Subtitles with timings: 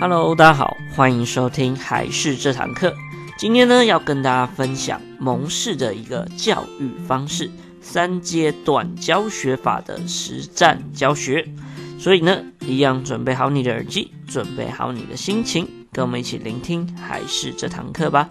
[0.00, 2.94] Hello，大家好，欢迎收听还是这堂课。
[3.36, 7.50] 今天呢，要跟大家分享蒙氏的一个教育方式——
[7.82, 11.44] 三阶段教学法的实战教学。
[11.98, 18.30] 所以呢，一样准备好你的耳机，准备好你的心情，跟我们一起聆听还是这堂课吧。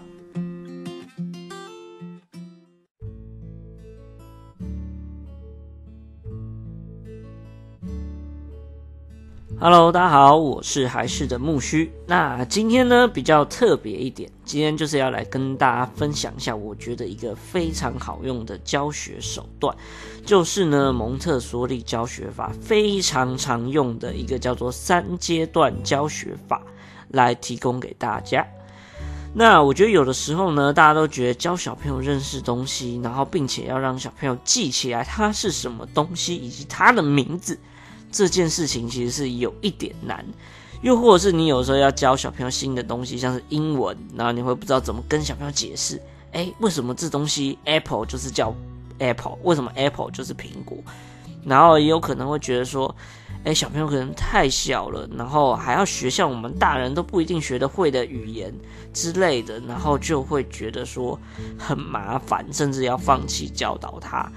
[9.60, 11.90] Hello，大家好，我是还是的木须。
[12.06, 19.76] 那今天呢，比较特别一点，今天就是要来跟大家分享一下，我觉得一个非常好用的教学手段，
[20.24, 26.62] 就是呢蒙特梭利教学法非常常用的一个叫做三阶段教学法，
[27.08, 28.46] 来提供给大家。
[29.34, 37.58] 那我觉得有的时候呢，大家都觉得教小朋友认识东西，然后并且要让小朋友记起来它是什么东西以及它的名字。
[38.10, 40.24] 这件事情其实是有一点难，
[40.82, 46.00] 又或者是你有时候要教小朋友新的东西，像是英文，然后你会不知道怎么跟小朋友解释，
[46.32, 48.54] 诶，为什么这东西 apple 就是叫
[48.98, 50.78] apple，为什么 apple 就是苹果？
[51.44, 52.94] 然后也有可能会觉得说，
[53.44, 58.52] 诶，小朋友可能太小了，然后还要学像我们大人都不一定学得会的语言
[58.92, 61.18] 之类的，然后就会觉得说
[61.58, 64.30] 很麻烦，甚至要放弃教导他。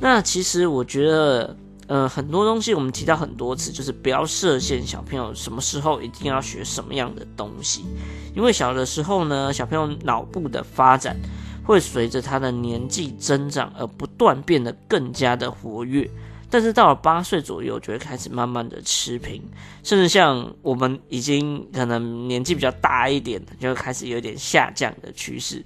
[0.00, 1.56] 那其实我觉得。
[1.90, 7.84] 呃，很多东西我们提到很多次，就是不要设限小朋友什么时候一定要学什么样的东西，
[8.32, 11.16] 因为小的时候呢，小朋友脑部的发展
[11.64, 16.08] 会随着他的年纪增长而不断变得更加的活跃，
[16.48, 19.42] 但是到了八岁左右就会开始慢慢的持平，
[19.82, 25.60] 甚至像我们已经可能年纪比较大一点，就会开始有点下降的趋势。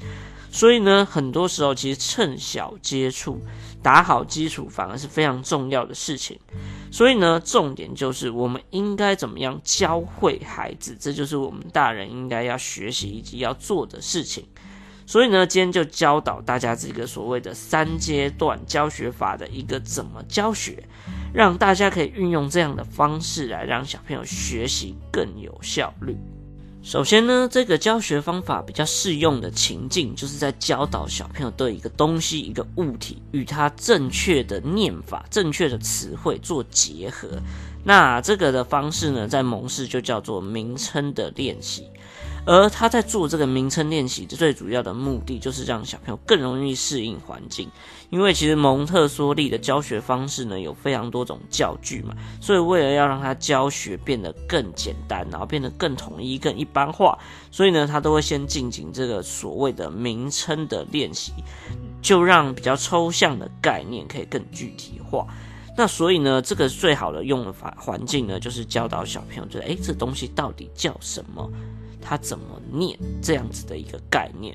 [0.54, 3.40] 所以呢，很多时候其实趁小接触，
[3.82, 6.38] 打好基础，反而是非常重要的事情。
[6.92, 14.46] 所以呢，重点就是我们应该怎么样教会孩子，这就是我们大人应该要学习以及要做的事情。
[15.04, 20.84] 所以呢，今天就教导大家这个所谓的三阶段教学法的一个怎么教学，
[21.34, 26.16] 让大家可以运用这样的方式来让小朋友学习更有效率。
[26.84, 37.26] 首先呢，这个教学方法比较适用的情境，就是在教导小朋友对一个东西、一个物体与它正确的念法、正确的词汇做结合。
[37.82, 41.88] 那这个的方式呢，在蒙氏就叫做名称的练习。
[42.46, 47.70] 而他在做这个名称练习的最主要的目的，就是让小朋友更容易适应环境。
[48.10, 57.18] 因为其实蒙特梭利的教学方式呢，有非常多种教具嘛，所以为了要让他教学变得更简单，然后变得更统一、更一般化，
[57.50, 61.32] 所以呢，他都会先进行这个所谓的名称的练习，
[62.02, 65.26] 就让比较抽象的概念可以更具体化。
[65.76, 71.50] 那所以呢，这个最好的用法环境呢，就是教导小朋友，就是诶，这东西到底叫什么？
[72.04, 74.54] 他怎么念这样子的一个概念？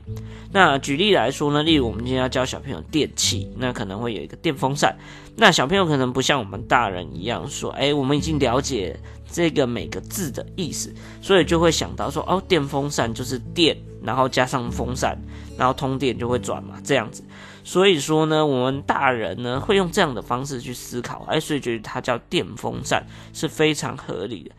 [0.52, 4.96] 那举例来说呢，例如我们今天要教小朋友电器，那可能会有一个电风扇。
[5.36, 8.98] 那小朋友可能不像我们大人一样说，哎，我们已经了解
[9.32, 15.18] 这个每个字的意思，所以就会想到说，哦，电风扇就是电，然后加上风扇，
[15.58, 17.24] 然后通电就会转嘛，这样子。
[17.64, 24.52] 所以说呢，我们大人呢会用这样的方式去思考，哎，所以觉得它叫电风扇是非常合理的。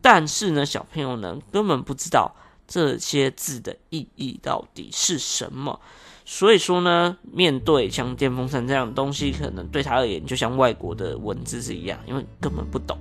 [0.00, 2.34] 但是呢，小朋友呢根本不知道
[2.66, 5.80] 这些字的意义到底是什么，
[6.24, 12.98] 所以说呢，面对像电风扇这样的东西，可能对他而言就像外国的文字是一样，因为根本不懂。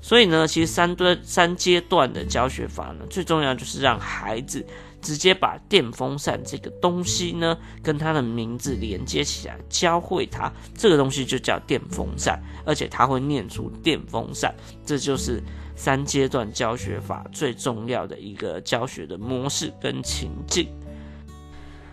[0.00, 4.64] 所以呢，其实三段三阶段的教学法呢，最重要就是让孩子
[5.02, 14.54] 直接把电风扇这个东西呢，跟他的名字连接起来，教会他这个东西就叫电风扇，而且他会念出电风扇，
[14.86, 15.42] 这就是。
[15.78, 20.68] 三阶段教学法最重要的一个教学的模式跟情境。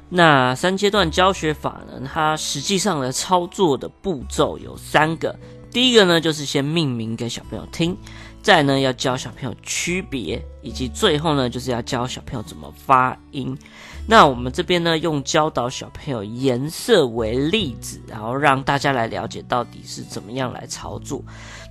[0.09, 5.37] 那三阶段教学法呢，它实际上的操作的步骤有三个。
[5.71, 7.95] 第一个呢，就是先命名给小朋友听；
[8.41, 13.55] 再呢，要教小朋友区别；以及最后呢，就是要教小朋友怎么发音。
[14.07, 21.21] 那我们这边呢，用教导小朋友颜色为例子，然后让大家来了解到底是怎么样来操作。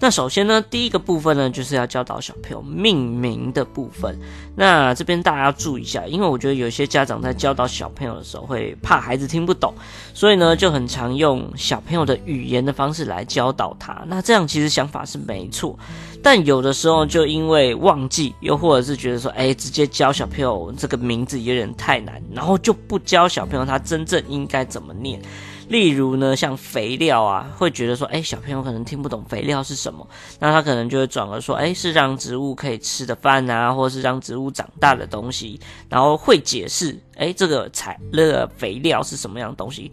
[0.01, 4.19] 那首先呢，第一个部分呢，就是要教导小朋友命名的部分。
[4.57, 9.73] 那这边大家要注意一下，因为我觉得有些家长在教导小朋友的时候，会怕孩子听不懂，
[10.13, 14.03] 所以呢，就很常用小朋友的语言的方式来教导他。
[14.09, 15.79] 那这样其实想法是没错，
[16.25, 22.21] 但有的时候就因为忘记，又或者是觉得说，哎，直接教小朋友这个名字有点太难。
[22.33, 25.21] 然后就不教小朋友他真正应该怎么念，
[25.69, 30.09] 例如呢，像肥料啊，会觉得说，哎，小朋友可能听不懂肥料是什么，
[30.41, 35.61] 那他可能就会转而说，哎，是让植物可以吃的饭啊，或是让植物长大的东西，
[35.91, 39.91] 然后会解释，哎，这个材那个肥料是什么样的东西。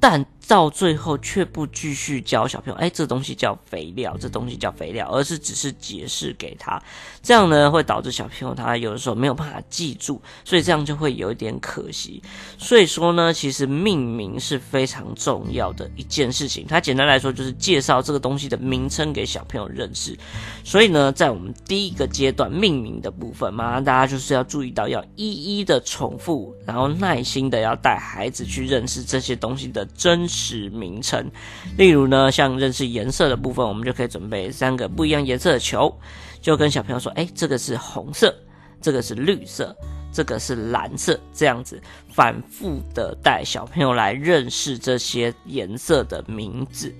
[0.00, 6.82] 但到最后却不继续教小朋友，哎，这东西叫肥料，这东西叫肥料，而是只是解释给他，
[7.22, 12.22] 这样呢会导致小朋友他有的时候没有办法记住，所以这样就会有一点可惜。
[12.58, 16.66] 所以说呢，其实命名是非常重要的一件事情。
[16.68, 20.18] 它简单来说就是介绍这个东西的名称给小朋友认识。
[20.64, 29.84] 所以呢，在我们第一个阶段命名的部分，马上大家就是要注意到，要一一的重复，然后耐心的要带孩子去认识这些东西的。
[29.96, 30.28] 真
[30.70, 31.30] 名称，
[31.76, 35.94] 例如呢，像认识颜色的部分，我们就可以准备三个不一样颜色的球，
[36.40, 38.34] 就跟小朋友说：“哎，这个是红色，
[38.80, 39.76] 这个是绿色，
[40.12, 46.92] 这个是蓝色。”这样子反复的带小朋友来认识这些颜色的名字。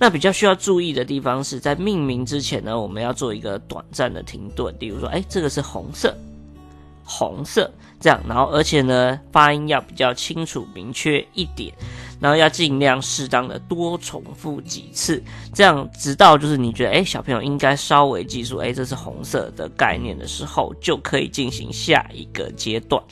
[0.00, 6.16] 那比较需要注意的地方是在命名之前呢，我们要做一个短暂的停顿，例如说：“哎，这个是红色。”
[7.10, 11.72] 红色这样，然后而且呢，发音要比较清楚明确一点，
[12.20, 15.22] 然后要尽量适当的多重复几次，
[15.54, 23.02] 这样直到就是你觉得哎，小朋友应该稍微记住哎，这是红色的概念的时候，就可以进行下一个阶段。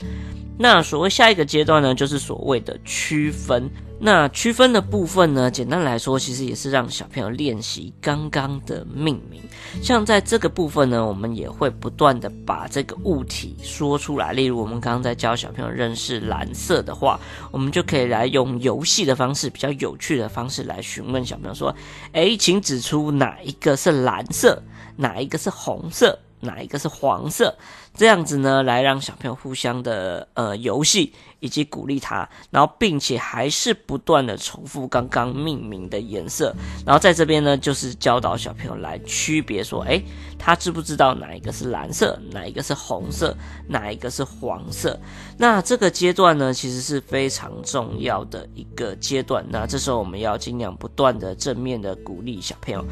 [0.59, 3.69] 那所谓下一个阶段呢，就是所谓的区分。
[3.99, 9.41] 那区分的部分呢，简单来说，其实也是让小朋友练习刚刚的命名。
[9.81, 14.33] 像在这个部分呢，我们也会不断的把这个物体说出来。
[14.33, 17.19] 例如，我们刚刚在教小朋友认识蓝色的话，
[17.51, 21.75] 我们就可以来用游戏的方式，比较有趣的方式来询问小朋友说
[22.13, 24.61] ：“诶，请指出哪一个是蓝色，
[24.95, 27.57] 哪一个是红色，哪一个是黄色。”
[27.97, 36.55] 这样子呢，来让小朋友互相的呃游戏，以及鼓励他，然后并且还是不断的重复刚刚命名的颜色，
[36.85, 40.03] 然后在这边呢，就是教导小朋友来区别说，诶，
[40.37, 43.35] 他知不知道哪一个是蓝色，哪一个是红色，
[43.67, 44.99] 哪一个是黄色？
[45.35, 49.43] 那这个阶段呢，其实是非常重要的一个阶段。
[49.49, 52.85] 那这时候我们要尽量不断的正面的鼓励小朋友，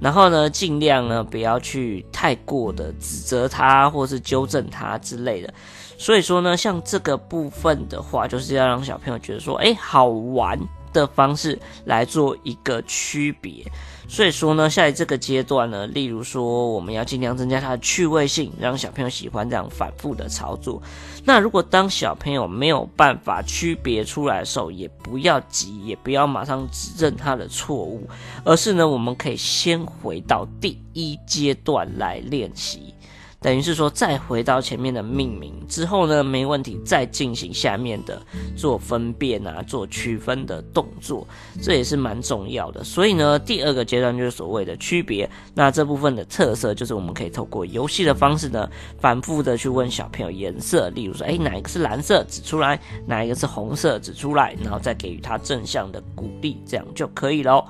[0.00, 5.52] 然后呢，尽量呢不要去太过的指责他，或是纠正他之类的。
[5.96, 10.58] 所以说呢，像这个部分的话，就是要让小朋友觉得说，哎，好玩
[10.92, 13.64] 的方式来做一个区别。
[14.08, 20.82] 所以说呢，在这个阶段呢，例如说，我们要尽量增加他的趣味性，让小朋友喜欢这样反复的操作。
[21.24, 28.06] 那如果当小朋友没有办法区别出来的时候，也不要急，也不要马上指正他的错误，
[28.44, 32.92] 而是呢，我们可以先回到第一阶段来练习。
[33.42, 38.22] 等于是说，再回到前面的命名之后呢，没问题，再进行下面的
[38.56, 41.26] 做分辨啊，做区分的动作，
[41.60, 42.84] 这也是蛮重要的。
[42.84, 45.28] 所以呢，第二个阶段就是所谓的区别。
[45.54, 48.68] 那这部分的特色就是我们可以透过游戏的方式呢，
[49.00, 57.64] 反复的去问小朋友颜色，例如说，诶，哪一个是蓝色，指出来；哪一个是红色，指出来，然后再给予他正向的鼓励，这样就可以喽。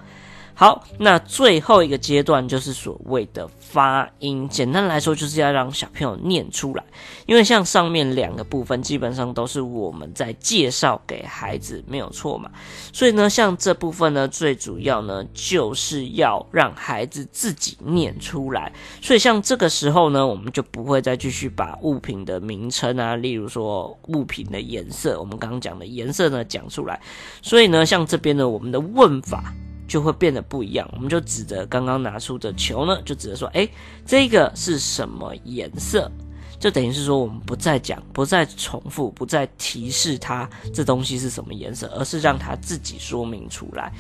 [0.63, 4.49] 好，那最后一个阶段就是所谓的发音。
[4.49, 6.85] 简单来说，就是要让小朋友念出来。
[7.27, 12.49] 因为像上面两个部分，基本上都是我们在介绍给孩子，没有错嘛。
[12.93, 18.73] 所以呢，像这部分呢，最主要呢，就是要让孩子自己念出来。
[19.01, 27.01] 所以像这个时候呢，我们就不会再继续把物品的名称啊，例如说物品的颜色，我们刚刚讲的颜色呢，讲出来。
[27.43, 29.53] 所以呢，像这边呢，我们的问法。
[29.93, 33.69] 就会变得不一样，我们就指着刚刚拿出的球呢，就指着说，哎，
[34.07, 36.11] 这个是什么颜色？
[36.59, 43.93] 就等于是说，我们不再讲，不再重复，不再提示它这东西是什么颜色，而是让它自己说明出来。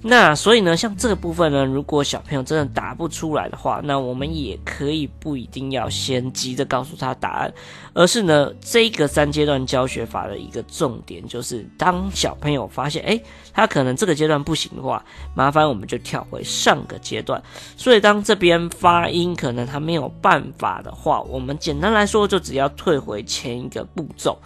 [0.00, 7.52] 那所以呢，像这个部分呢，如果小朋友真的答不出来的话，那我们也可以不一定要先急着告诉他答案，
[7.94, 13.20] 而是呢，这个三阶段教学法的一个重点就是，当小朋友发现，诶，
[13.52, 17.42] 他可能这个阶段不行的话，麻烦我们就跳回上个阶段。
[17.76, 24.38] 所以当这边发音可能他没有办法的话，我们简单来说，就只要退回前一个步骤。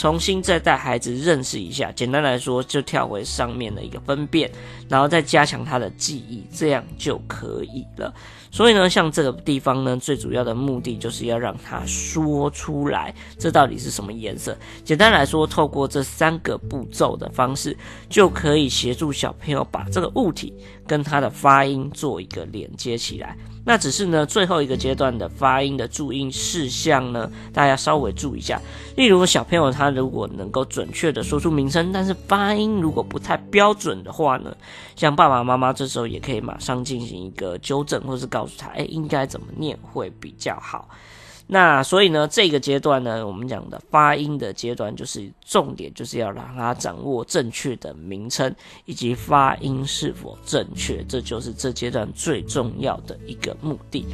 [0.00, 4.50] 重新再带孩子认识一下，简单来说就跳回上面的一个分辨，
[4.88, 8.10] 然后再加强他的记忆，这样就可以了。
[8.50, 14.56] 所以呢，像这个地方呢，最主要的目的就是要让他说出来，这到底是什么颜色。
[14.84, 17.76] 简单来说，透过这三个步骤的方式，
[18.08, 20.52] 就可以协助小朋友把这个物体
[20.86, 23.36] 跟他的发音做一个连接起来。
[23.62, 28.60] 那只是呢，最后一个阶段的发音的注音事项呢，大家稍微注意一下。
[28.96, 34.56] 例如，小朋友他如果能够准确的说出名称，但是发音如果不太标准的话呢，
[34.96, 40.88] 像爸爸妈妈这时候也可以马上进行一个纠正，或是告告诉他，哎，应该怎么念会比较好。
[41.46, 48.54] 那所以呢，这个阶段呢，我们讲的发音的阶段，就是重点，就是要让他掌握正确的名称
[48.84, 54.06] 以及发音是否正确，这就是这阶段最重要的一个目的。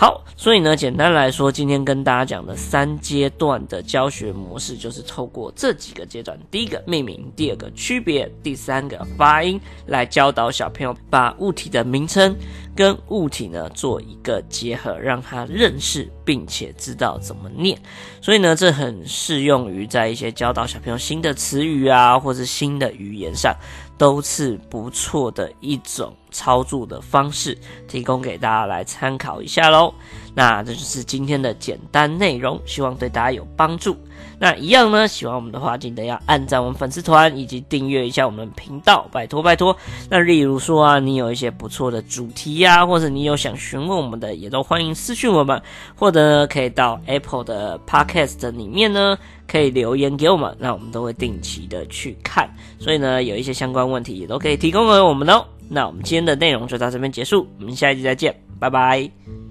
[0.00, 12.32] 好，所以呢，简单来说，今天跟大家讲的三阶段的教学模式，就是透过这几个阶段：第一个命名，第二个区别，第三个发音，来教导小朋友把物体的名称
[12.76, 17.76] 跟物体呢做一个结合，让他认识并且知道怎么念。
[18.22, 23.52] 所以呢，这很适用于在一些教导小朋友新的词语啊，或是新的语言上。
[23.98, 29.92] 都是不错的一种操作的方式，提供给大家来参考一下喽。
[30.34, 33.96] 那这就是今天的简单内容，希望对大家有帮助。
[34.38, 39.76] 那一样呢，喜欢我们的话，记得要按赞我们粉丝团以及订阅一下我们频道，拜托拜托。
[40.08, 45.60] 那例如说啊，你有一些不错的主题呀、或者你有想询问我们的，也都欢迎私讯我们，
[45.96, 52.48] 或者呢可以到 Apple 的 Podcast 里面呢，可以留言给我们，那我们都会定期的去看。
[52.78, 55.44] 所以呢，有一些相关问题也都可以提供给我们哦。
[55.68, 59.48] 那我们今天的内容就到这边结束，我们下一集再见，拜拜。